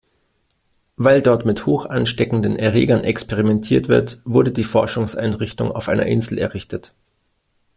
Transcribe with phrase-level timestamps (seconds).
[0.97, 6.91] Weil dort mit hochansteckenden Erregern experimentiert wird, wurde die Forschungseinrichtung auf einer Insel errichtet.